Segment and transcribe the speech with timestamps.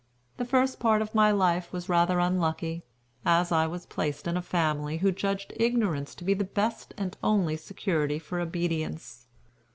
[0.37, 2.83] The first part of my life was rather unlucky,
[3.23, 7.15] as I was placed in a family who judged ignorance to be the best and
[7.23, 9.27] only security for obedience.